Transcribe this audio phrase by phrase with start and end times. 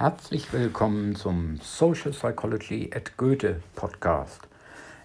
[0.00, 4.40] Herzlich willkommen zum Social Psychology at Goethe Podcast.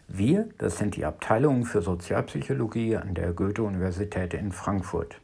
[0.07, 5.17] Wir, das sind die Abteilungen für Sozialpsychologie an der Goethe-Universität in Frankfurt.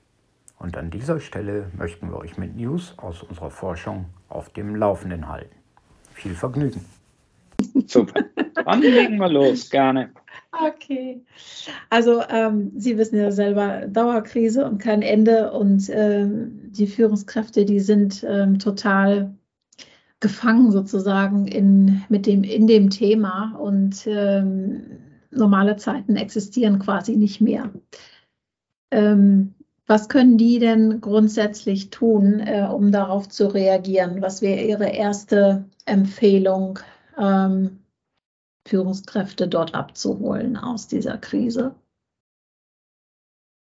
[0.59, 5.30] Und an dieser Stelle möchten wir euch mit News aus unserer Forschung auf dem Laufenden
[5.30, 5.55] halten.
[6.16, 6.83] Viel Vergnügen.
[7.88, 8.25] Super.
[8.66, 10.09] Dann legen wir los, gerne.
[10.52, 11.22] Okay.
[11.89, 17.80] Also ähm, Sie wissen ja selber, Dauerkrise und kein Ende und ähm, die Führungskräfte, die
[17.80, 19.33] sind ähm, total
[20.21, 24.84] gefangen sozusagen in, mit dem, in dem Thema und ähm,
[25.31, 27.71] normale Zeiten existieren quasi nicht mehr.
[28.91, 29.55] Ähm,
[29.88, 34.21] was können die denn grundsätzlich tun, äh, um darauf zu reagieren?
[34.21, 36.80] Was wäre Ihre erste Empfehlung,
[37.17, 37.80] ähm,
[38.67, 41.75] Führungskräfte dort abzuholen aus dieser Krise?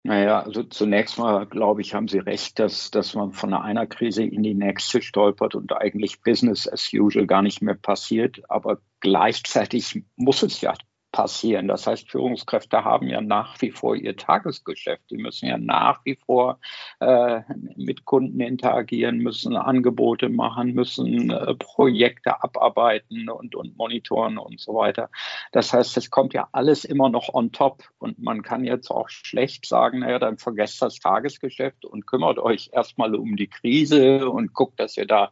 [0.03, 4.23] Naja, also zunächst mal, glaube ich, haben Sie recht, dass, dass man von einer Krise
[4.23, 8.41] in die nächste stolpert und eigentlich Business as usual gar nicht mehr passiert.
[8.49, 10.73] Aber gleichzeitig muss es ja
[11.11, 11.67] passieren.
[11.67, 15.09] Das heißt, Führungskräfte haben ja nach wie vor ihr Tagesgeschäft.
[15.09, 16.59] Die müssen ja nach wie vor
[16.99, 17.41] äh,
[17.75, 24.75] mit Kunden interagieren, müssen Angebote machen, müssen äh, Projekte abarbeiten und, und monitoren und so
[24.75, 25.09] weiter.
[25.51, 27.83] Das heißt, es kommt ja alles immer noch on top.
[27.97, 32.69] Und man kann jetzt auch schlecht sagen, naja, dann vergesst das Tagesgeschäft und kümmert euch
[32.71, 35.31] erstmal um die Krise und guckt, dass ihr da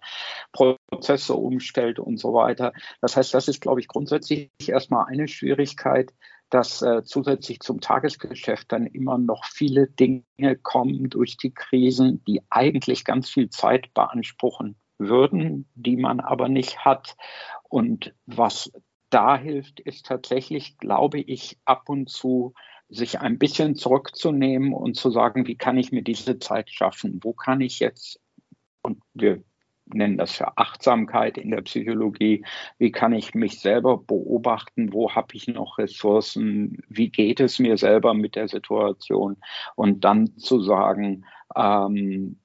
[0.97, 2.73] Prozesse umstellt und so weiter.
[3.01, 6.13] Das heißt, das ist, glaube ich, grundsätzlich erstmal eine Schwierigkeit
[6.49, 10.23] dass äh, zusätzlich zum Tagesgeschäft dann immer noch viele Dinge
[10.61, 16.85] kommen durch die Krisen, die eigentlich ganz viel Zeit beanspruchen würden, die man aber nicht
[16.85, 17.17] hat.
[17.63, 18.71] Und was
[19.09, 22.53] da hilft, ist tatsächlich, glaube ich, ab und zu
[22.89, 27.19] sich ein bisschen zurückzunehmen und zu sagen, wie kann ich mir diese Zeit schaffen?
[27.21, 28.21] Wo kann ich jetzt,
[28.81, 29.43] und wir
[29.93, 32.43] nennen das ja Achtsamkeit in der Psychologie.
[32.77, 34.93] Wie kann ich mich selber beobachten?
[34.93, 36.83] Wo habe ich noch Ressourcen?
[36.89, 39.37] Wie geht es mir selber mit der Situation?
[39.75, 42.39] Und dann zu sagen, ähm,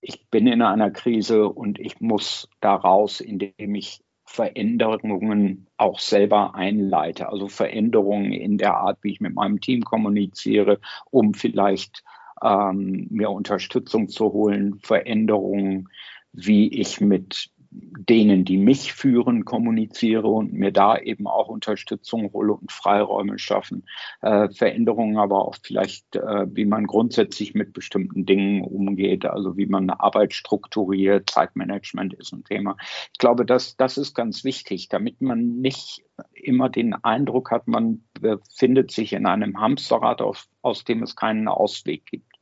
[0.00, 6.54] ich bin in einer Krise und ich muss da raus, indem ich Veränderungen auch selber
[6.54, 10.80] einleite, also Veränderungen in der Art, wie ich mit meinem Team kommuniziere,
[11.10, 12.02] um vielleicht
[12.42, 15.88] ähm, mir Unterstützung zu holen, Veränderungen
[16.34, 22.52] wie ich mit denen, die mich führen, kommuniziere und mir da eben auch Unterstützung hole
[22.52, 23.84] und Freiräume schaffen.
[24.22, 29.66] Äh, Veränderungen aber auch vielleicht, äh, wie man grundsätzlich mit bestimmten Dingen umgeht, also wie
[29.66, 32.76] man Arbeit strukturiert, Zeitmanagement ist ein Thema.
[33.12, 38.04] Ich glaube, das, das ist ganz wichtig, damit man nicht immer den Eindruck hat, man
[38.20, 42.33] befindet sich in einem Hamsterrad, aus, aus dem es keinen Ausweg gibt.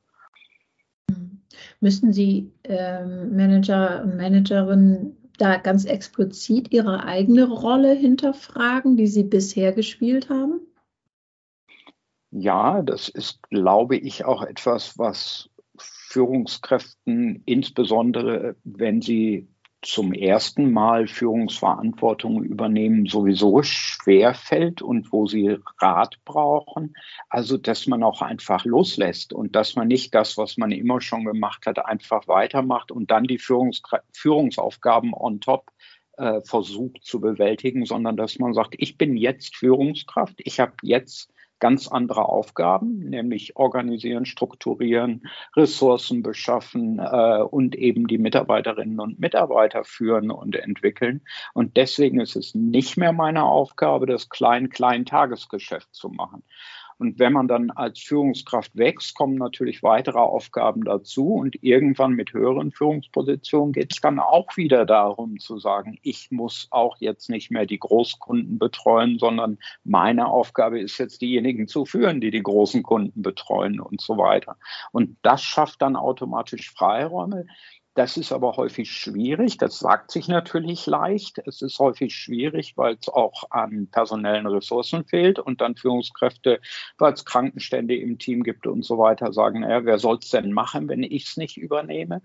[1.80, 9.24] Müssen Sie ähm, Manager und Managerinnen da ganz explizit ihre eigene Rolle hinterfragen, die sie
[9.24, 10.60] bisher gespielt haben?
[12.30, 19.48] Ja, das ist, glaube ich, auch etwas, was Führungskräften, insbesondere wenn sie
[19.82, 26.94] zum ersten Mal Führungsverantwortung übernehmen, sowieso schwer fällt und wo sie Rat brauchen.
[27.28, 31.25] Also, dass man auch einfach loslässt und dass man nicht das, was man immer schon
[31.25, 33.82] gemacht hat, einfach weitermacht und dann die Führungs
[34.12, 35.72] Führungsaufgaben on top
[36.16, 41.32] äh, versucht zu bewältigen, sondern dass man sagt, ich bin jetzt Führungskraft, ich habe jetzt
[41.62, 45.23] ganz andere Aufgaben, nämlich organisieren, strukturieren,
[45.55, 51.21] Ressourcen beschaffen äh, und eben die Mitarbeiterinnen und Mitarbeiter führen und entwickeln.
[51.55, 56.43] Und deswegen ist es nicht mehr meine Aufgabe, das Klein-Klein-Tagesgeschäft zu machen.
[57.02, 61.34] Und wenn man dann als Führungskraft wächst, kommen natürlich weitere Aufgaben dazu.
[61.34, 66.69] Und irgendwann mit höheren Führungspositionen geht es dann auch wieder darum zu sagen, ich muss
[66.70, 72.20] auch jetzt nicht mehr die Großkunden betreuen, sondern meine Aufgabe ist jetzt diejenigen zu führen,
[72.20, 74.56] die die großen Kunden betreuen und so weiter.
[74.93, 77.46] Und das schafft dann automatisch Freiräume,
[77.94, 79.59] das ist aber häufig schwierig.
[79.59, 81.39] Das sagt sich natürlich leicht.
[81.47, 86.61] Es ist häufig schwierig, weil es auch an personellen Ressourcen fehlt und dann Führungskräfte,
[86.97, 90.53] weil es Krankenstände im Team gibt und so weiter, sagen, naja, wer soll es denn
[90.53, 92.23] machen, wenn ich es nicht übernehme?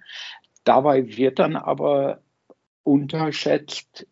[0.64, 2.22] Dabei wird dann aber
[2.84, 4.08] unterschätzt,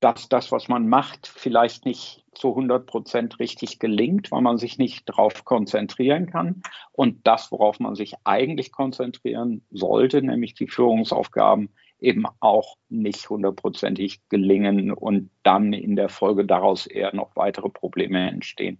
[0.00, 4.78] dass das, was man macht, vielleicht nicht zu 100 Prozent richtig gelingt, weil man sich
[4.78, 6.62] nicht darauf konzentrieren kann.
[6.92, 14.20] Und das, worauf man sich eigentlich konzentrieren sollte, nämlich die Führungsaufgaben, eben auch nicht hundertprozentig
[14.28, 18.78] gelingen und dann in der Folge daraus eher noch weitere Probleme entstehen.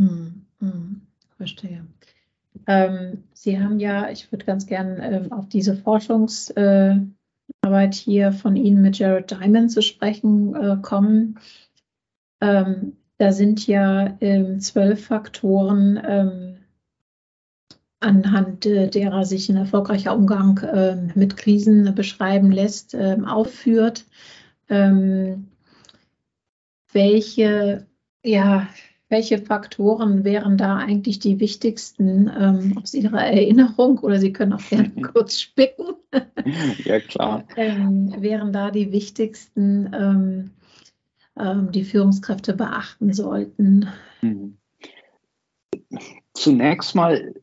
[0.00, 1.02] Hm, hm,
[1.36, 1.86] verstehe.
[2.66, 6.96] Ähm, Sie haben ja, ich würde ganz gern ähm, auf diese Forschungs, äh,
[7.62, 11.38] Arbeit hier von Ihnen mit Jared Diamond zu sprechen äh, kommen.
[12.40, 16.56] Ähm, da sind ja ähm, zwölf Faktoren, ähm,
[18.00, 24.06] anhand äh, derer sich ein erfolgreicher Umgang äh, mit Krisen beschreiben lässt, ähm, aufführt.
[24.68, 25.48] Ähm,
[26.92, 27.86] welche,
[28.24, 28.68] ja,
[29.10, 33.98] welche Faktoren wären da eigentlich die wichtigsten ähm, aus Ihrer Erinnerung?
[33.98, 35.96] Oder Sie können auch gerne kurz spicken.
[36.84, 37.44] ja, klar.
[37.56, 40.50] ähm, wären da die wichtigsten, ähm,
[41.38, 43.88] ähm, die Führungskräfte beachten sollten?
[44.22, 44.56] Mhm.
[46.32, 47.34] Zunächst mal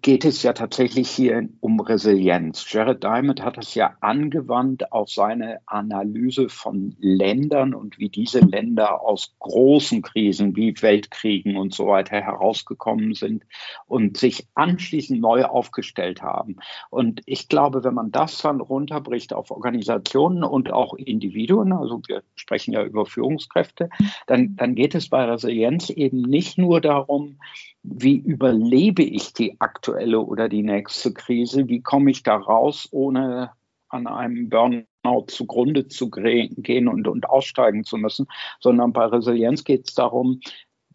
[0.00, 2.66] geht es ja tatsächlich hier um Resilienz.
[2.68, 9.00] Jared Diamond hat es ja angewandt auf seine Analyse von Ländern und wie diese Länder
[9.00, 13.44] aus großen Krisen wie Weltkriegen und so weiter herausgekommen sind
[13.86, 16.56] und sich anschließend neu aufgestellt haben.
[16.90, 22.24] Und ich glaube, wenn man das dann runterbricht auf Organisationen und auch Individuen, also wir
[22.34, 23.88] sprechen ja über Führungskräfte,
[24.26, 27.38] dann, dann geht es bei Resilienz eben nicht nur darum,
[27.84, 31.51] wie überlebe ich die aktuelle oder die nächste Krise?
[31.56, 33.52] Wie komme ich da raus, ohne
[33.88, 38.26] an einem Burnout zugrunde zu gehen und, und aussteigen zu müssen,
[38.60, 40.40] sondern bei Resilienz geht es darum,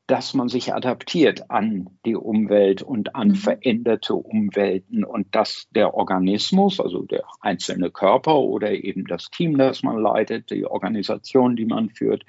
[0.08, 3.36] dass man sich adaptiert an die Umwelt und an mhm.
[3.36, 9.84] veränderte Umwelten und dass der Organismus, also der einzelne Körper oder eben das Team, das
[9.84, 12.24] man leitet, die Organisation, die man führt,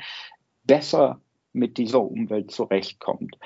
[0.65, 1.21] besser
[1.53, 3.39] mit dieser Umwelt zurechtkommt.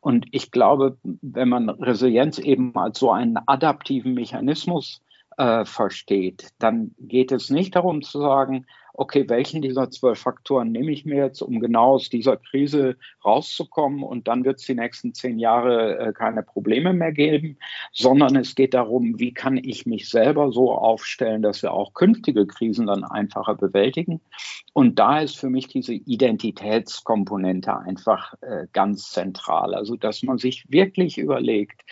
[0.00, 5.02] Und ich glaube, wenn man Resilienz eben als so einen adaptiven Mechanismus
[5.36, 8.66] äh, versteht, dann geht es nicht darum zu sagen,
[8.98, 14.02] okay, welchen dieser zwölf Faktoren nehme ich mir jetzt, um genau aus dieser Krise rauszukommen
[14.02, 17.58] und dann wird es die nächsten zehn Jahre äh, keine Probleme mehr geben,
[17.92, 22.44] sondern es geht darum, wie kann ich mich selber so aufstellen, dass wir auch künftige
[22.46, 24.20] Krisen dann einfacher bewältigen.
[24.72, 29.74] Und da ist für mich diese Identitätskomponente einfach äh, ganz zentral.
[29.74, 31.82] Also, dass man sich wirklich überlegt,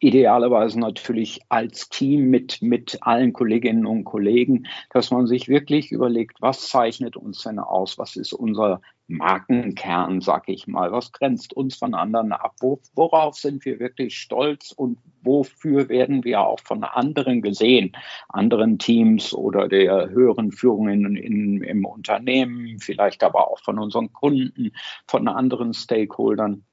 [0.00, 6.40] idealerweise natürlich als Team mit, mit allen Kolleginnen und Kollegen, dass man sich wirklich überlegt,
[6.40, 7.98] was zeichnet uns denn aus?
[7.98, 10.92] Was ist unser Markenkern, sag ich mal?
[10.92, 12.54] Was grenzt uns von anderen ab?
[12.60, 17.92] Wo, worauf sind wir wirklich stolz und wofür werden wir auch von anderen gesehen?
[18.28, 24.12] Anderen Teams oder der höheren Führung in, in, im Unternehmen, vielleicht aber auch von unseren
[24.12, 24.72] Kunden,
[25.06, 26.64] von anderen Stakeholdern.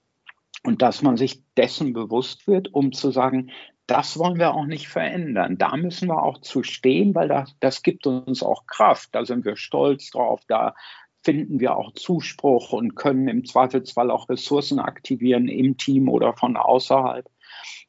[0.64, 3.52] Und dass man sich dessen bewusst wird, um zu sagen,
[3.88, 5.58] das wollen wir auch nicht verändern.
[5.58, 9.10] Da müssen wir auch zu stehen, weil das, das gibt uns auch Kraft.
[9.14, 10.42] Da sind wir stolz drauf.
[10.48, 10.76] Da
[11.24, 16.56] finden wir auch Zuspruch und können im Zweifelsfall auch Ressourcen aktivieren im Team oder von
[16.56, 17.28] außerhalb.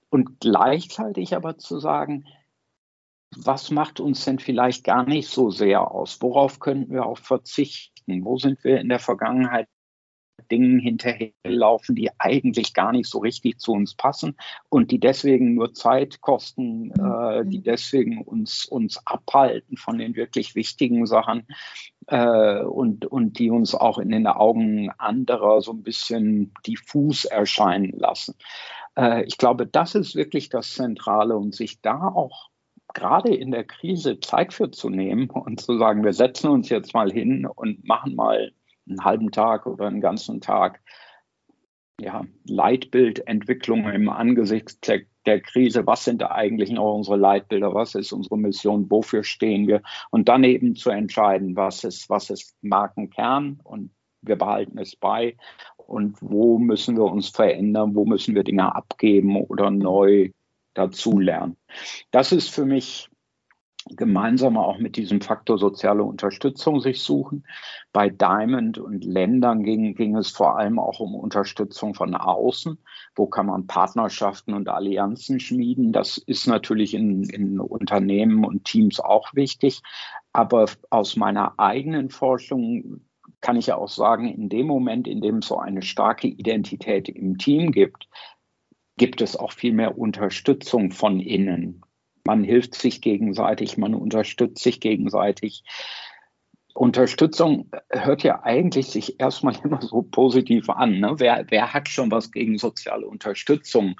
[0.08, 2.25] Und gleichzeitig aber zu sagen,
[3.37, 6.20] was macht uns denn vielleicht gar nicht so sehr aus?
[6.20, 8.25] Worauf könnten wir auch verzichten?
[8.25, 9.69] Wo sind wir in der Vergangenheit
[10.40, 14.37] Dingen hinterherlaufen, die eigentlich gar nicht so richtig zu uns passen
[14.69, 17.64] und die deswegen nur Zeit kosten, äh, die mhm.
[17.64, 21.46] deswegen uns, uns abhalten von den wirklich wichtigen Sachen
[22.06, 27.93] äh, und, und die uns auch in den Augen anderer so ein bisschen diffus erscheinen
[27.98, 28.34] lassen.
[28.96, 32.50] Äh, ich glaube, das ist wirklich das Zentrale und sich da auch
[32.93, 36.94] gerade in der Krise Zeit für zu nehmen und zu sagen, wir setzen uns jetzt
[36.94, 38.53] mal hin und machen mal
[38.89, 40.81] einen halben Tag oder einen ganzen Tag
[42.01, 45.87] ja, Leitbildentwicklung im Angesicht der, der, Krise.
[45.87, 47.75] Was sind da eigentlich noch unsere Leitbilder?
[47.75, 48.91] Was ist unsere Mission?
[48.91, 49.82] Wofür stehen wir?
[50.10, 53.91] Und dann eben zu entscheiden, was ist, was ist Markenkern und
[54.22, 55.37] wir behalten es bei
[55.77, 57.94] und wo müssen wir uns verändern?
[57.94, 60.31] Wo müssen wir Dinge abgeben oder neu
[60.75, 61.56] dazulernen?
[62.10, 63.09] Das ist für mich
[63.89, 67.46] gemeinsam auch mit diesem Faktor soziale Unterstützung sich suchen.
[67.93, 72.79] Bei Diamond und Ländern ging, ging es vor allem auch um Unterstützung von außen.
[73.15, 75.93] Wo kann man Partnerschaften und Allianzen schmieden?
[75.93, 79.81] Das ist natürlich in, in Unternehmen und Teams auch wichtig.
[80.32, 83.01] Aber aus meiner eigenen Forschung
[83.41, 87.08] kann ich ja auch sagen, in dem Moment, in dem es so eine starke Identität
[87.08, 88.08] im Team gibt,
[88.99, 91.82] gibt es auch viel mehr Unterstützung von innen
[92.24, 95.65] man hilft sich gegenseitig, man unterstützt sich gegenseitig.
[96.74, 101.00] Unterstützung hört ja eigentlich sich erstmal immer so positiv an.
[101.00, 101.15] Ne?
[101.19, 103.96] Wer, wer hat schon was gegen soziale Unterstützung?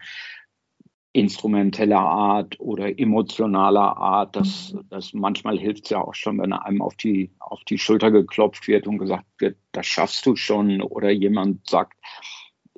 [1.13, 4.37] instrumenteller Art oder emotionaler Art.
[4.37, 8.11] Das, das manchmal hilft es ja auch schon, wenn einem auf die, auf die Schulter
[8.11, 10.81] geklopft wird und gesagt wird, das schaffst du schon.
[10.81, 11.95] Oder jemand sagt,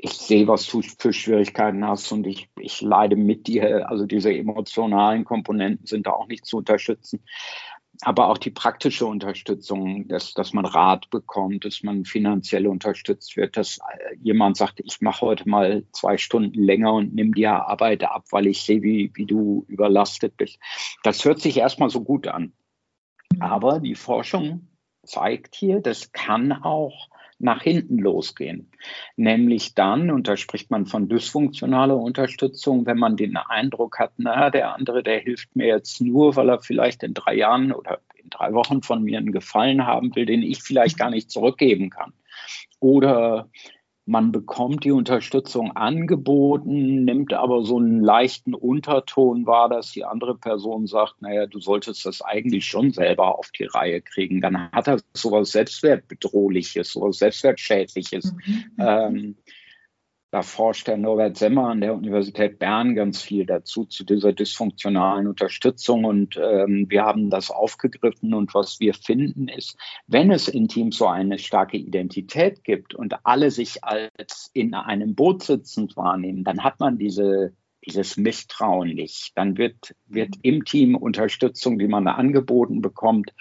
[0.04, 3.88] ich sehe, was du für Schwierigkeiten hast und ich, ich leide mit dir.
[3.88, 7.20] Also diese emotionalen Komponenten sind da auch nicht zu unterstützen.
[8.00, 13.56] aber auch die praktische Unterstützung, dass, dass man Rat bekommt, dass man finanziell unterstützt wird,
[13.56, 18.02] dass äh, jemand sagt, ich mache heute mal zwei Stunden länger und nimm dir Arbeit
[18.02, 20.58] ab, weil ich sehe, wie, wie du überlastet bist.
[21.04, 22.52] Das hört sich erstmal so gut an.
[23.38, 24.66] Aber die Forschung
[25.04, 27.08] zeigt hier, das kann auch
[27.42, 28.70] nach hinten losgehen.
[29.16, 34.50] Nämlich dann, und da spricht man von dysfunktionaler Unterstützung, wenn man den Eindruck hat, naja,
[34.50, 38.30] der andere, der hilft mir jetzt nur, weil er vielleicht in drei Jahren oder in
[38.30, 42.12] drei Wochen von mir einen Gefallen haben will, den ich vielleicht gar nicht zurückgeben kann.
[42.78, 43.48] Oder
[44.04, 50.36] man bekommt die Unterstützung angeboten, nimmt aber so einen leichten Unterton wahr, dass die andere
[50.36, 54.40] Person sagt, naja, du solltest das eigentlich schon selber auf die Reihe kriegen.
[54.40, 58.32] Dann hat er sowas Selbstwertbedrohliches, sowas Selbstwertschädliches.
[58.32, 58.64] Mhm.
[58.78, 59.36] Ähm,
[60.32, 65.26] da forscht der Norbert Semmer an der Universität Bern ganz viel dazu, zu dieser dysfunktionalen
[65.26, 66.04] Unterstützung.
[66.04, 68.32] Und ähm, wir haben das aufgegriffen.
[68.32, 73.14] Und was wir finden ist, wenn es in Teams so eine starke Identität gibt und
[73.24, 77.52] alle sich als in einem Boot sitzend wahrnehmen, dann hat man diese
[77.84, 79.32] dieses Misstrauen nicht.
[79.34, 83.32] Dann wird, wird im Team Unterstützung, die man da angeboten bekommt,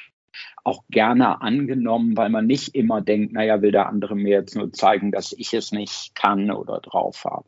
[0.63, 4.71] auch gerne angenommen, weil man nicht immer denkt, naja, will der andere mir jetzt nur
[4.71, 7.47] zeigen, dass ich es nicht kann oder drauf habe.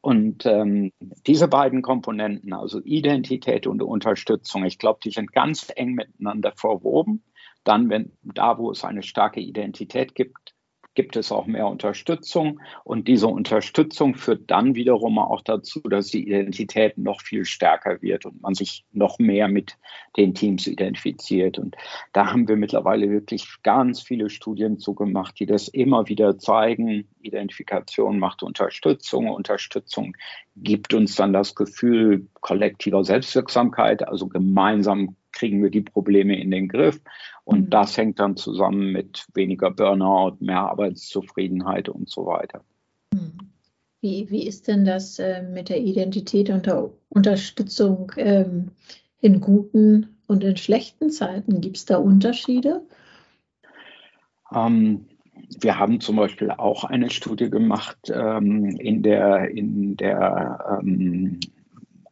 [0.00, 0.92] Und ähm,
[1.26, 7.22] diese beiden Komponenten, also Identität und Unterstützung, ich glaube, die sind ganz eng miteinander verwoben.
[7.64, 10.54] Dann, wenn da, wo es eine starke Identität gibt,
[11.00, 12.60] gibt es auch mehr Unterstützung.
[12.84, 18.26] Und diese Unterstützung führt dann wiederum auch dazu, dass die Identität noch viel stärker wird
[18.26, 19.78] und man sich noch mehr mit
[20.18, 21.58] den Teams identifiziert.
[21.58, 21.74] Und
[22.12, 27.08] da haben wir mittlerweile wirklich ganz viele Studien zugemacht, die das immer wieder zeigen.
[27.22, 29.30] Identifikation macht Unterstützung.
[29.30, 30.14] Unterstützung
[30.54, 36.68] gibt uns dann das Gefühl kollektiver Selbstwirksamkeit, also gemeinsam kriegen wir die Probleme in den
[36.68, 37.00] Griff.
[37.44, 37.70] Und mhm.
[37.70, 42.62] das hängt dann zusammen mit weniger Burnout, mehr Arbeitszufriedenheit und so weiter.
[43.12, 43.50] Mhm.
[44.00, 48.70] Wie, wie ist denn das äh, mit der Identität und der Unterstützung ähm,
[49.20, 51.60] in guten und in schlechten Zeiten?
[51.60, 52.82] Gibt es da Unterschiede?
[54.54, 55.06] Ähm,
[55.60, 61.40] wir haben zum Beispiel auch eine Studie gemacht ähm, in der, in der ähm,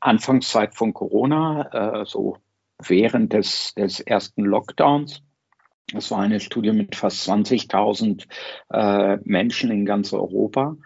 [0.00, 2.36] Anfangszeit von Corona, äh, so
[2.82, 5.22] während des, des ersten Lockdowns.
[5.94, 8.26] Es war eine Studie mit fast 20.000
[8.70, 10.76] äh, Menschen in ganz Europa.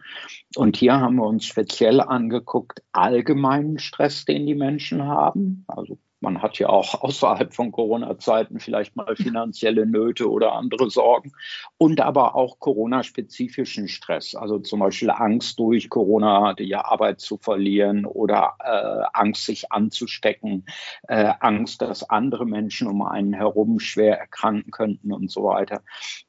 [0.55, 6.41] Und hier haben wir uns speziell angeguckt, allgemeinen Stress, den die Menschen haben, also man
[6.41, 11.33] hat ja auch außerhalb von Corona-Zeiten vielleicht mal finanzielle Nöte oder andere Sorgen
[11.79, 18.07] und aber auch Corona-spezifischen Stress, also zum Beispiel Angst durch Corona die Arbeit zu verlieren
[18.07, 20.64] oder äh, Angst, sich anzustecken,
[21.09, 25.83] äh, Angst, dass andere Menschen um einen herum schwer erkranken könnten und so weiter.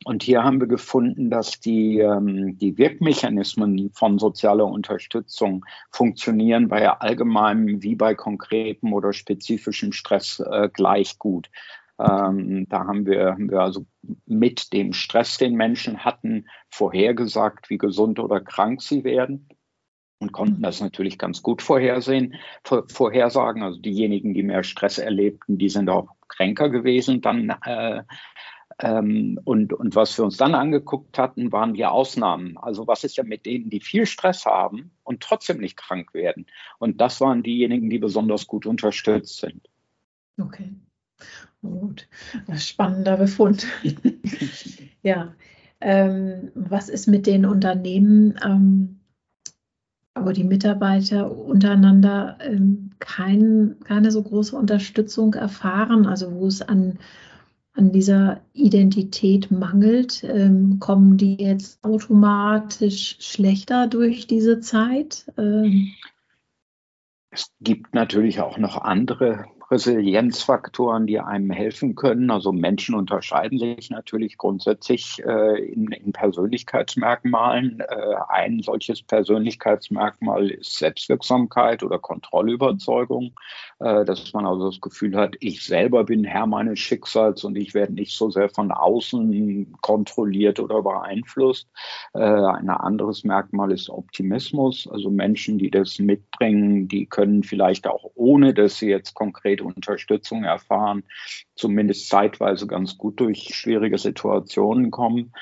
[0.06, 6.90] Und hier haben wir gefunden, dass die, ähm, die Wirkmechanismen von sozialer Unterstützung funktionieren bei
[6.90, 11.50] allgemeinem wie bei konkreten oder spezifischen psychischen Stress äh, gleich gut.
[12.00, 13.86] Ähm, da haben wir, haben wir also
[14.26, 19.48] mit dem Stress, den Menschen hatten, vorhergesagt, wie gesund oder krank sie werden
[20.20, 23.62] und konnten das natürlich ganz gut vorhersehen, vor, vorhersagen.
[23.62, 27.50] Also diejenigen, die mehr Stress erlebten, die sind auch kränker gewesen dann.
[27.64, 28.04] Äh,
[28.80, 32.58] ähm, und, und was wir uns dann angeguckt hatten, waren die Ausnahmen.
[32.58, 36.48] Also was ist ja mit denen, die viel Stress haben und trotzdem nicht krank werden?
[36.80, 39.70] Und das waren diejenigen, die besonders gut unterstützt sind.
[40.40, 40.74] Okay,
[41.62, 42.08] gut.
[42.56, 43.68] Spannender Befund.
[45.04, 45.34] ja.
[45.80, 49.00] Ähm, was ist mit den Unternehmen, ähm,
[50.16, 57.00] wo die Mitarbeiter untereinander ähm, kein, keine so große Unterstützung erfahren, also wo es an,
[57.74, 60.24] an dieser Identität mangelt?
[60.24, 65.32] Ähm, kommen die jetzt automatisch schlechter durch diese Zeit?
[65.38, 65.92] Ähm,
[67.30, 72.30] es gibt natürlich auch noch andere Resilienzfaktoren, die einem helfen können.
[72.30, 77.80] Also Menschen unterscheiden sich natürlich grundsätzlich äh, in, in, Persönlichkeitsmerkmalen.
[77.80, 83.32] Äh, ein solches Persönlichkeitsmerkmal ist Selbstwirksamkeit oder Kontrollüberzeugung,
[83.80, 87.74] äh, dass man also das Gefühl hat, ich selber bin Herr meines Schicksals und ich
[87.74, 91.68] werde nicht so sehr von außen kontrolliert oder beeinflusst.
[92.14, 94.88] Äh, ein anderes Merkmal ist Optimismus.
[94.92, 100.44] Also Menschen, die das mitbringen, die können vielleicht auch ohne, dass sie jetzt konkret Unterstützung
[100.44, 101.04] erfahren,
[101.56, 105.34] zumindest zeitweise ganz gut durch schwierige Situationen kommen.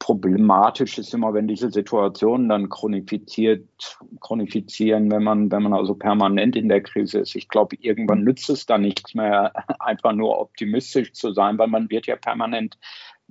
[0.00, 3.68] problematisch ist immer, wenn diese Situationen dann chronifiziert,
[4.20, 7.34] chronifizieren, wenn man, wenn man also permanent in der Krise ist.
[7.34, 11.90] Ich glaube, irgendwann nützt es dann nichts mehr, einfach nur optimistisch zu sein, weil man
[11.90, 12.78] wird ja permanent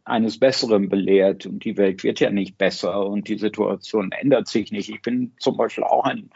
[0.08, 4.72] eines Besseren belehrt und die Welt wird ja nicht besser und die Situation ändert sich
[4.72, 4.90] nicht.
[4.90, 6.30] Ich bin zum Beispiel auch ein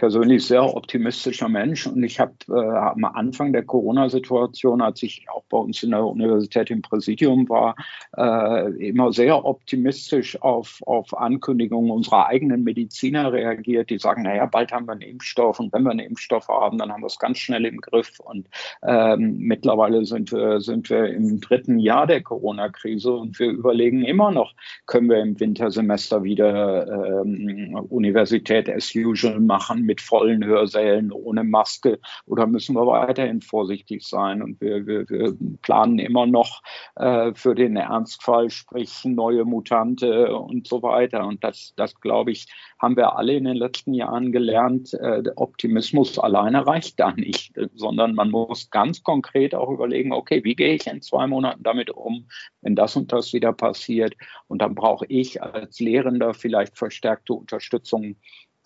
[0.00, 1.86] persönlich sehr optimistischer Mensch.
[1.86, 6.06] Und ich habe äh, am Anfang der Corona-Situation, als ich auch bei uns in der
[6.06, 7.76] Universität im Präsidium war,
[8.16, 14.72] äh, immer sehr optimistisch auf, auf Ankündigungen unserer eigenen Mediziner reagiert, die sagen, naja, bald
[14.72, 17.36] haben wir einen Impfstoff und wenn wir einen Impfstoff haben, dann haben wir es ganz
[17.36, 18.20] schnell im Griff.
[18.20, 18.48] Und
[18.82, 24.30] ähm, mittlerweile sind wir, sind wir im dritten Jahr der Corona-Krise und wir überlegen immer
[24.30, 24.54] noch,
[24.86, 31.98] können wir im Wintersemester wieder ähm, Universität as usual machen mit vollen Hörsälen, ohne Maske
[32.24, 34.40] oder müssen wir weiterhin vorsichtig sein?
[34.40, 36.62] Und wir, wir, wir planen immer noch
[36.94, 41.26] äh, für den Ernstfall, sprich neue Mutante und so weiter.
[41.26, 42.46] Und das, das glaube ich,
[42.78, 44.94] haben wir alle in den letzten Jahren gelernt.
[44.94, 50.54] Äh, Optimismus alleine reicht da nicht, sondern man muss ganz konkret auch überlegen, okay, wie
[50.54, 52.28] gehe ich in zwei Monaten damit um,
[52.60, 54.14] wenn das und das wieder passiert?
[54.46, 58.14] Und dann brauche ich als Lehrender vielleicht verstärkte Unterstützung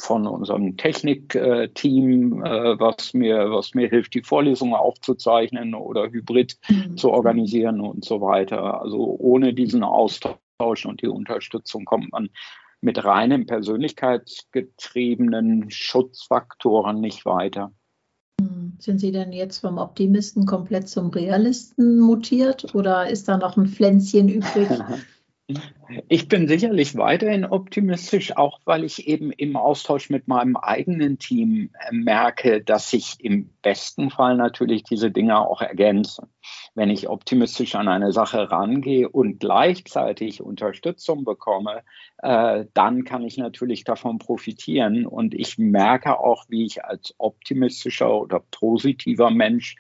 [0.01, 6.97] von unserem Technikteam, äh, was mir, was mir hilft, die Vorlesungen aufzuzeichnen oder hybrid mhm.
[6.97, 8.83] zu organisieren und so weiter.
[8.83, 12.31] Also ohne diesen Austausch und die Unterstützung kommt man
[12.81, 17.73] mit reinen persönlichkeitsgetriebenen Schutzfaktoren nicht weiter.
[18.41, 18.73] Mhm.
[18.79, 23.69] Sind Sie denn jetzt vom Optimisten komplett zum Realisten mutiert oder ist da noch ein
[23.69, 24.69] Pflänzchen übrig,
[26.09, 31.71] Ich bin sicherlich weiterhin optimistisch, auch weil ich eben im Austausch mit meinem eigenen Team
[31.81, 36.29] äh, merke, dass sich im besten Fall natürlich diese Dinge auch ergänzen.
[36.75, 41.83] Wenn ich optimistisch an eine Sache rangehe und gleichzeitig Unterstützung bekomme,
[42.23, 45.05] äh, dann kann ich natürlich davon profitieren.
[45.05, 49.77] Und ich merke auch, wie ich als optimistischer oder positiver Mensch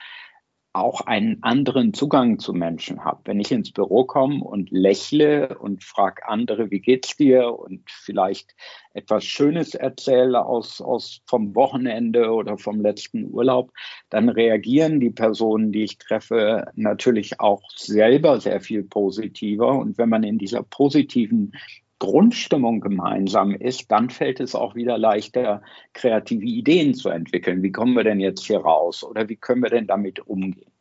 [0.74, 3.20] auch einen anderen Zugang zu Menschen habe.
[3.24, 8.54] Wenn ich ins Büro komme und lächle und frage andere, wie geht's dir und vielleicht
[8.92, 13.72] etwas Schönes erzähle aus, aus vom Wochenende oder vom letzten Urlaub,
[14.10, 19.78] dann reagieren die Personen, die ich treffe, natürlich auch selber sehr viel positiver.
[19.78, 21.52] Und wenn man in dieser positiven
[22.04, 25.62] Grundstimmung gemeinsam ist, dann fällt es auch wieder leichter,
[25.92, 27.62] kreative Ideen zu entwickeln.
[27.62, 30.72] Wie kommen wir denn jetzt hier raus oder wie können wir denn damit umgehen?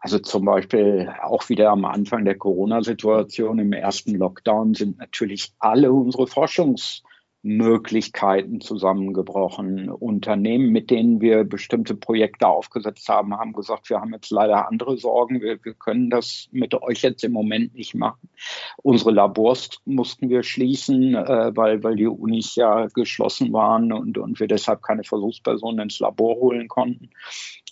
[0.00, 5.92] Also zum Beispiel auch wieder am Anfang der Corona-Situation im ersten Lockdown sind natürlich alle
[5.92, 7.02] unsere Forschungs-
[7.46, 9.88] Möglichkeiten zusammengebrochen.
[9.88, 14.98] Unternehmen, mit denen wir bestimmte Projekte aufgesetzt haben, haben gesagt, wir haben jetzt leider andere
[14.98, 18.28] Sorgen, wir, wir können das mit euch jetzt im Moment nicht machen.
[18.82, 24.40] Unsere Labors mussten wir schließen, äh, weil, weil die Unis ja geschlossen waren und, und
[24.40, 27.10] wir deshalb keine Versuchspersonen ins Labor holen konnten.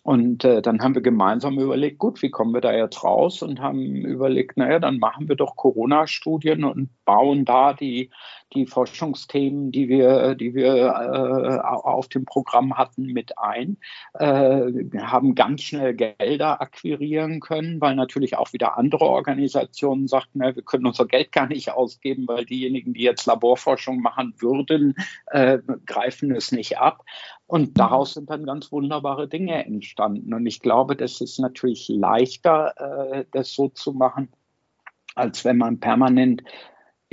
[0.04, 3.42] Und äh, dann haben wir gemeinsam überlegt, gut, wie kommen wir da jetzt raus?
[3.42, 8.10] Und haben überlegt, naja, dann machen wir doch Corona-Studien und bauen da die,
[8.54, 13.78] die Forschungsthemen, die wir, die wir äh, auf dem Programm hatten, mit ein.
[14.14, 20.54] Äh, haben ganz schnell Gelder akquirieren können, weil natürlich auch wieder andere Organisationen sagten, na,
[20.54, 24.94] wir können unser Geld gar nicht ausgeben, weil diejenigen, die jetzt Laborforschung machen würden,
[25.26, 27.04] äh, greifen es nicht ab.
[27.46, 30.32] Und daraus sind dann ganz wunderbare Dinge entstanden.
[30.32, 32.74] Und ich glaube, das ist natürlich leichter,
[33.12, 34.28] äh, das so zu machen,
[35.14, 36.42] als wenn man permanent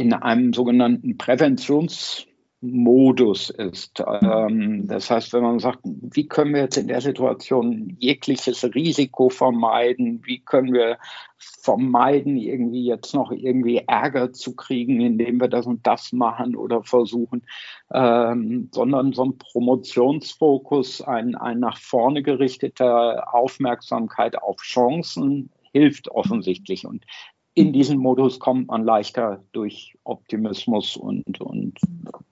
[0.01, 4.03] in einem sogenannten Präventionsmodus ist.
[4.23, 9.29] Ähm, das heißt, wenn man sagt, wie können wir jetzt in der Situation jegliches Risiko
[9.29, 10.23] vermeiden?
[10.25, 10.97] Wie können wir
[11.37, 16.81] vermeiden, irgendwie jetzt noch irgendwie Ärger zu kriegen, indem wir das und das machen oder
[16.81, 17.43] versuchen,
[17.93, 26.87] ähm, sondern so ein Promotionsfokus, ein, ein nach vorne gerichteter Aufmerksamkeit auf Chancen hilft offensichtlich.
[26.87, 27.05] Und
[27.53, 31.79] in diesen Modus kommt man leichter durch Optimismus und, und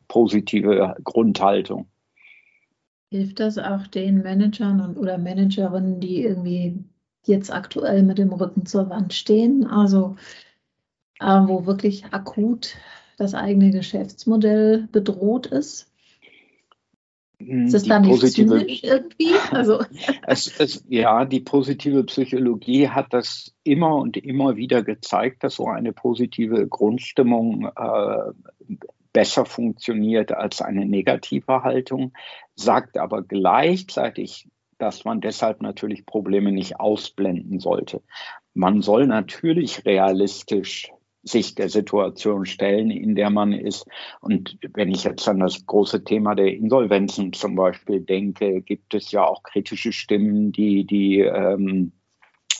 [0.07, 1.87] positive Grundhaltung.
[3.11, 6.83] Hilft das auch den Managern und, oder Managerinnen, die irgendwie
[7.25, 10.15] jetzt aktuell mit dem Rücken zur Wand stehen, also
[11.19, 12.75] äh, wo wirklich akut
[13.17, 15.91] das eigene Geschäftsmodell bedroht ist?
[17.39, 19.33] Ist das dann nicht zynisch irgendwie?
[19.51, 19.79] Also.
[20.27, 25.67] Es, es, ja, die positive Psychologie hat das immer und immer wieder gezeigt, dass so
[25.67, 28.77] eine positive Grundstimmung äh,
[29.13, 32.13] besser funktioniert als eine negative Haltung,
[32.55, 34.47] sagt aber gleichzeitig,
[34.77, 38.01] dass man deshalb natürlich Probleme nicht ausblenden sollte.
[38.53, 40.91] Man soll natürlich realistisch
[41.23, 43.85] sich der Situation stellen, in der man ist.
[44.21, 49.11] Und wenn ich jetzt an das große Thema der Insolvenzen zum Beispiel denke, gibt es
[49.11, 51.91] ja auch kritische Stimmen, die die ähm,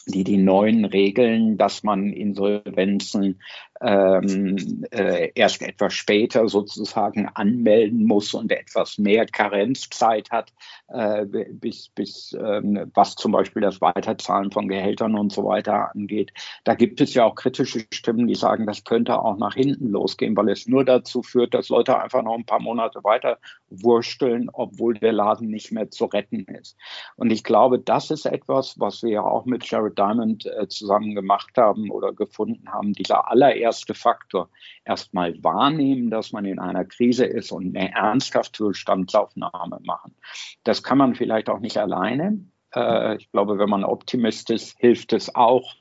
[0.08, 3.42] die die neuen Regeln, dass man Insolvenzen
[3.82, 10.52] ähm, äh, erst etwas später sozusagen anmelden muss und etwas mehr Karenzzeit hat,
[10.90, 16.34] äh, bis, bis ähm, was zum Beispiel das Weiterzahlen von Gehältern und so weiter angeht.
[16.66, 20.36] Da gibt es ja auch kritische Stimmen, die sagen, das könnte auch nach hinten losgehen,
[20.36, 23.38] weil es nur dazu führt, dass Leute einfach noch ein paar Monate weiter
[23.70, 26.76] wursteln, obwohl der Laden nicht mehr zu retten ist.
[27.16, 31.16] Und ich glaube, das ist etwas, was wir ja auch mit Jared Diamond äh, zusammen
[31.16, 34.50] gemacht haben oder gefunden haben, dieser allererste erste Faktor.
[34.84, 40.16] Erstmal wahrnehmen, dass man in einer Krise ist und eine ernsthafte Bestandsaufnahme machen.
[40.64, 42.44] Das kann man vielleicht auch nicht alleine.
[42.76, 45.76] Äh, ich glaube, wenn man Optimist ist, hilft es auch,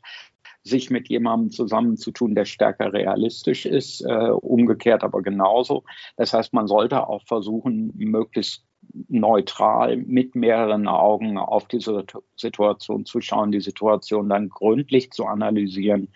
[0.65, 5.85] sich mit jemandem zusammenzutun, der stärker realistisch ist, äh, umgekehrt aber genauso.
[6.17, 8.67] Das heißt, man sollte auch versuchen, möglichst
[9.09, 12.05] neutral mit mehreren Augen auf diese
[12.37, 16.13] Situation zu schauen, die Situation dann gründlich zu analysieren,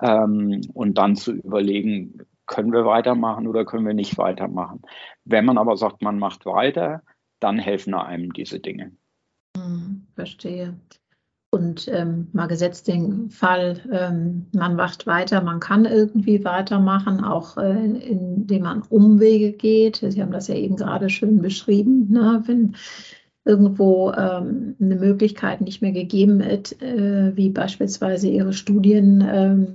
[0.00, 4.82] ähm, und dann zu überlegen, können wir weitermachen oder können wir nicht weitermachen.
[5.24, 7.02] Wenn man aber sagt, man macht weiter,
[7.40, 8.92] dann helfen einem diese Dinge.
[9.56, 10.74] Hm, verstehe.
[11.50, 17.56] Und ähm, mal gesetzt den Fall, ähm, man macht weiter, man kann irgendwie weitermachen, auch
[17.56, 20.04] äh, indem man Umwege geht.
[20.06, 22.42] Sie haben das ja eben gerade schön beschrieben, ne?
[22.46, 22.76] wenn
[23.44, 29.74] irgendwo ähm, eine Möglichkeit nicht mehr gegeben ist, äh, wie beispielsweise Ihre Studien ähm,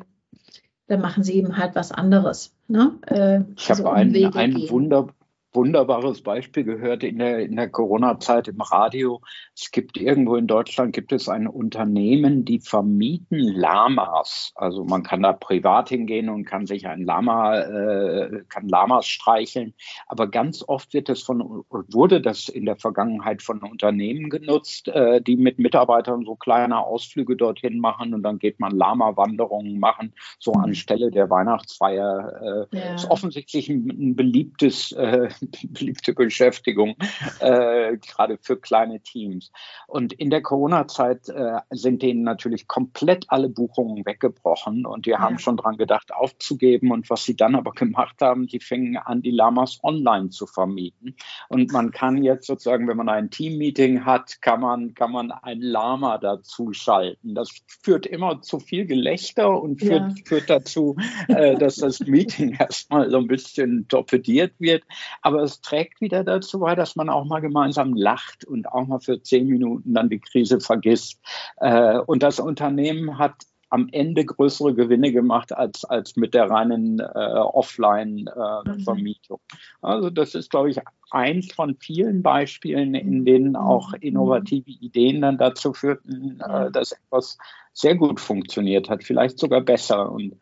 [0.91, 2.53] dann machen sie eben halt was anderes.
[2.67, 2.91] Ne?
[3.07, 5.07] Äh, ich also habe ein, ein Wunder,
[5.53, 9.21] wunderbares Beispiel gehört in der, in der Corona-Zeit im Radio.
[9.55, 14.51] Es gibt irgendwo in Deutschland gibt es ein Unternehmen, die vermieten Lamas.
[14.55, 19.73] Also man kann da privat hingehen und kann sich ein Lama, äh, kann Lamas streicheln.
[20.07, 25.21] Aber ganz oft wird es von, wurde das in der Vergangenheit von Unternehmen genutzt, äh,
[25.21, 30.53] die mit Mitarbeitern so kleine Ausflüge dorthin machen und dann geht man Lama-Wanderungen machen, so
[30.53, 30.61] mhm.
[30.61, 32.67] anstelle der Weihnachtsfeier.
[32.71, 32.95] Äh, ja.
[32.95, 35.29] Ist offensichtlich ein, ein beliebtes äh,
[35.69, 36.95] beliebte Beschäftigung,
[37.39, 39.51] äh, gerade für kleine Teams.
[39.87, 45.19] Und in der Corona-Zeit äh, sind denen natürlich komplett alle Buchungen weggebrochen und die ja.
[45.19, 46.91] haben schon dran gedacht, aufzugeben.
[46.91, 51.15] Und was sie dann aber gemacht haben, die fingen an, die Lamas online zu vermieten.
[51.49, 55.61] Und man kann jetzt sozusagen, wenn man ein Team-Meeting hat, kann man, kann man ein
[55.61, 57.35] Lama dazu schalten.
[57.35, 57.51] Das
[57.83, 60.23] führt immer zu viel Gelächter und führt, ja.
[60.25, 60.95] führt dazu,
[61.27, 64.83] äh, dass das Meeting erstmal so ein bisschen torpediert wird.
[65.21, 68.87] Aber aber es trägt wieder dazu bei, dass man auch mal gemeinsam lacht und auch
[68.87, 71.19] mal für zehn Minuten dann die Krise vergisst.
[71.57, 73.33] Äh, und das Unternehmen hat
[73.69, 79.39] am Ende größere Gewinne gemacht als, als mit der reinen äh, Offline-Vermietung.
[79.39, 79.59] Äh, mhm.
[79.81, 83.99] Also das ist, glaube ich, eins von vielen Beispielen, in denen auch mhm.
[84.01, 87.37] innovative Ideen dann dazu führten, äh, dass etwas
[87.71, 90.11] sehr gut funktioniert hat, vielleicht sogar besser.
[90.11, 90.35] Und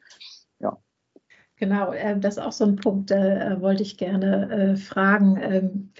[1.59, 5.37] Genau, äh, das ist auch so ein Punkt, äh, wollte ich gerne äh, fragen.
[5.41, 5.91] Ähm,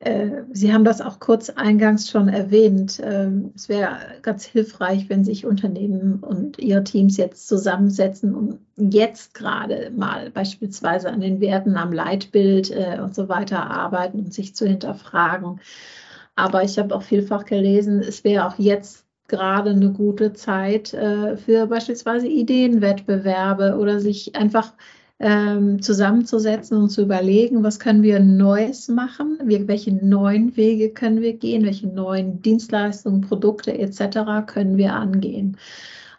[0.00, 3.00] äh, Sie haben das auch kurz eingangs schon erwähnt.
[3.02, 9.32] Ähm, es wäre ganz hilfreich, wenn sich Unternehmen und ihre Teams jetzt zusammensetzen und jetzt
[9.34, 14.54] gerade mal beispielsweise an den Werten, am Leitbild äh, und so weiter arbeiten und sich
[14.54, 15.60] zu hinterfragen.
[16.36, 21.38] Aber ich habe auch vielfach gelesen, es wäre auch jetzt gerade eine gute Zeit äh,
[21.38, 24.74] für beispielsweise Ideenwettbewerbe oder sich einfach
[25.20, 31.20] ähm, zusammenzusetzen und zu überlegen, was können wir Neues machen, wir, welche neuen Wege können
[31.20, 34.46] wir gehen, welche neuen Dienstleistungen, Produkte etc.
[34.46, 35.58] können wir angehen.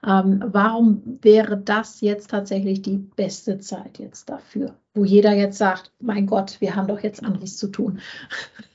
[0.08, 5.92] Ähm, warum wäre das jetzt tatsächlich die beste Zeit jetzt dafür, wo jeder jetzt sagt,
[6.00, 8.00] mein Gott, wir haben doch jetzt anderes zu tun?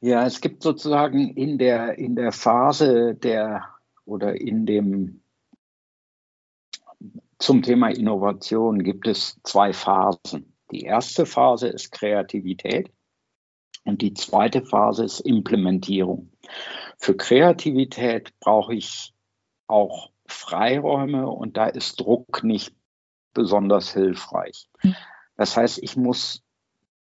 [0.00, 3.64] Ja, es gibt sozusagen in der, in der Phase der
[4.04, 5.22] oder in dem
[7.38, 10.52] zum Thema Innovation gibt es zwei Phasen.
[10.72, 12.90] Die erste Phase ist Kreativität
[13.84, 16.30] und die zweite Phase ist Implementierung.
[16.98, 19.14] Für Kreativität brauche ich
[19.68, 22.74] auch Freiräume und da ist Druck nicht
[23.34, 24.68] besonders hilfreich.
[24.80, 24.96] Hm.
[25.36, 26.42] Das heißt, ich muss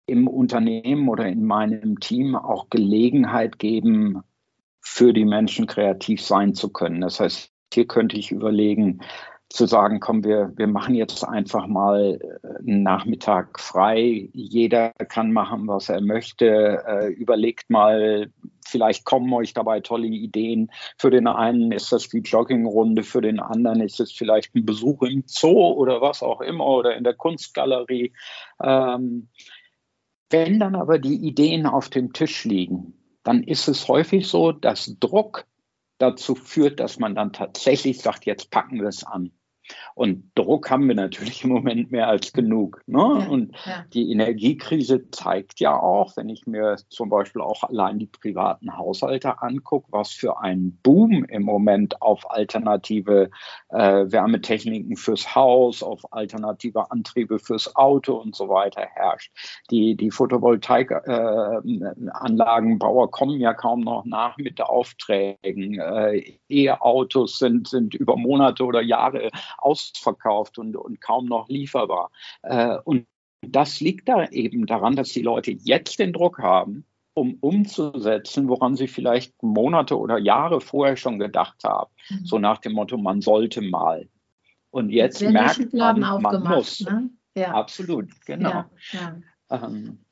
[0.05, 4.23] im Unternehmen oder in meinem Team auch Gelegenheit geben,
[4.81, 7.01] für die Menschen kreativ sein zu können.
[7.01, 9.01] Das heißt, hier könnte ich überlegen,
[9.51, 14.29] zu sagen, komm, wir, wir machen jetzt einfach mal äh, einen Nachmittag frei.
[14.33, 16.83] Jeder kann machen, was er möchte.
[16.87, 18.31] Äh, überlegt mal,
[18.65, 20.71] vielleicht kommen euch dabei tolle Ideen.
[20.97, 25.01] Für den einen ist das die Joggingrunde, für den anderen ist es vielleicht ein Besuch
[25.03, 28.13] im Zoo oder was auch immer oder in der Kunstgalerie.
[28.63, 29.27] Ähm,
[30.31, 34.95] wenn dann aber die Ideen auf dem Tisch liegen, dann ist es häufig so, dass
[34.99, 35.45] Druck
[35.97, 39.31] dazu führt, dass man dann tatsächlich sagt, jetzt packen wir es an.
[39.95, 42.81] Und Druck haben wir natürlich im Moment mehr als genug.
[42.87, 42.99] Ne?
[42.99, 43.85] Ja, und ja.
[43.93, 49.41] die Energiekrise zeigt ja auch, wenn ich mir zum Beispiel auch allein die privaten Haushalte
[49.41, 53.29] angucke, was für ein Boom im Moment auf alternative
[53.69, 59.31] äh, Wärmetechniken fürs Haus, auf alternative Antriebe fürs Auto und so weiter herrscht.
[59.69, 65.79] Die, die Photovoltaikanlagenbauer äh, kommen ja kaum noch nach mit Aufträgen.
[65.79, 69.29] Äh, E-Autos sind, sind über Monate oder Jahre
[69.61, 72.11] ausverkauft und, und kaum noch lieferbar.
[72.41, 73.05] Äh, und
[73.41, 78.75] das liegt da eben daran, dass die Leute jetzt den Druck haben, um umzusetzen, woran
[78.75, 81.91] sie vielleicht Monate oder Jahre vorher schon gedacht haben.
[82.09, 82.25] Mhm.
[82.25, 84.07] So nach dem Motto, man sollte mal.
[84.69, 86.79] Und jetzt merkt man, man muss.
[86.81, 87.09] Ne?
[87.35, 87.51] Ja.
[87.53, 88.49] Absolut, genau.
[88.49, 89.21] Ja, ja.
[89.49, 90.05] Ähm,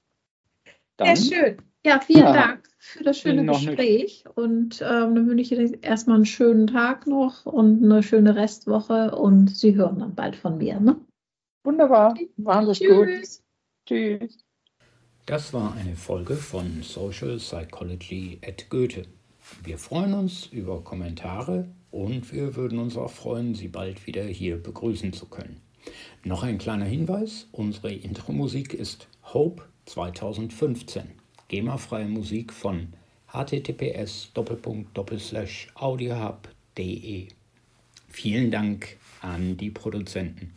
[0.98, 1.69] dann, Sehr schön.
[1.86, 4.24] Ja, vielen ja, Dank für das schöne Gespräch.
[4.26, 4.34] Eine...
[4.34, 9.16] Und ähm, dann wünsche ich Ihnen erstmal einen schönen Tag noch und eine schöne Restwoche.
[9.16, 10.80] Und Sie hören dann bald von mir.
[10.80, 10.98] Ne?
[11.64, 12.18] Wunderbar.
[12.38, 13.08] Machen Sie gut.
[13.86, 14.38] Tschüss.
[15.26, 19.06] Das war eine Folge von Social Psychology at Goethe.
[19.64, 24.62] Wir freuen uns über Kommentare und wir würden uns auch freuen, Sie bald wieder hier
[24.62, 25.62] begrüßen zu können.
[26.24, 31.19] Noch ein kleiner Hinweis: Unsere Intro-Musik ist Hope 2015.
[31.50, 32.94] GEMA-freie Musik von
[33.28, 34.32] https
[35.76, 37.28] audiohub.de.
[38.08, 40.54] Vielen Dank an die Produzenten.